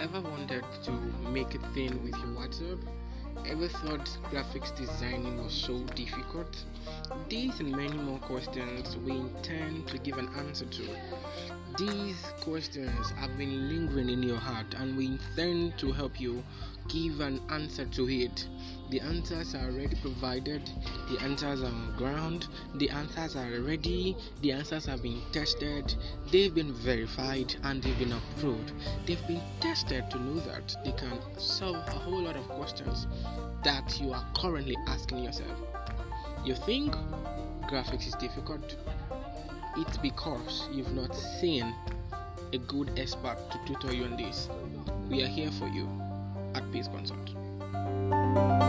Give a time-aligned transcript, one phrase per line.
[0.00, 0.92] Ever wanted to
[1.30, 2.80] make a thing with your WhatsApp?
[3.46, 6.64] Ever thought graphics designing was so difficult?
[7.28, 10.88] These and many more questions we intend to give an answer to.
[11.76, 16.42] These questions have been lingering in your heart, and we intend to help you
[16.88, 18.46] give an answer to it.
[18.90, 20.70] The answers are already provided,
[21.10, 25.94] the answers are on ground, the answers are ready, the answers have been tested,
[26.32, 28.72] they've been verified, and they've been approved.
[29.04, 33.06] They've been tested to know that they can solve a whole lot of questions
[33.62, 35.58] that you are currently asking yourself.
[36.42, 36.94] You think
[37.68, 38.76] graphics is difficult?
[39.76, 41.74] It's because you've not seen
[42.54, 44.48] a good expert to tutor you on this.
[45.10, 45.88] We are here for you
[46.54, 48.67] at Peace Consult.